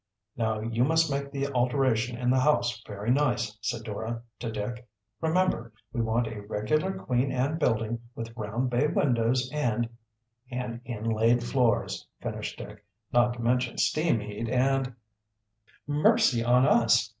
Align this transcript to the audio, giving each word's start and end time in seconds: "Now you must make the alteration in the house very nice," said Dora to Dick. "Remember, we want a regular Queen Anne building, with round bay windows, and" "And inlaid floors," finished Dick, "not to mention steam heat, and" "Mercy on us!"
"Now 0.35 0.61
you 0.61 0.83
must 0.83 1.11
make 1.11 1.29
the 1.29 1.45
alteration 1.49 2.17
in 2.17 2.31
the 2.31 2.39
house 2.39 2.81
very 2.87 3.11
nice," 3.11 3.55
said 3.61 3.83
Dora 3.83 4.23
to 4.39 4.51
Dick. 4.51 4.87
"Remember, 5.21 5.71
we 5.93 6.01
want 6.01 6.25
a 6.25 6.41
regular 6.41 6.93
Queen 6.97 7.31
Anne 7.31 7.59
building, 7.59 7.99
with 8.15 8.35
round 8.35 8.71
bay 8.71 8.87
windows, 8.87 9.47
and" 9.53 9.87
"And 10.51 10.81
inlaid 10.85 11.43
floors," 11.43 12.07
finished 12.19 12.57
Dick, 12.57 12.83
"not 13.13 13.33
to 13.35 13.43
mention 13.43 13.77
steam 13.77 14.19
heat, 14.19 14.49
and" 14.49 14.95
"Mercy 15.85 16.43
on 16.43 16.65
us!" 16.65 17.07